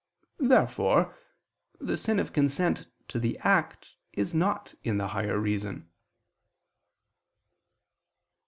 [0.39, 1.15] Therefore
[1.79, 5.91] the sin of consent to the act is not in the higher reason.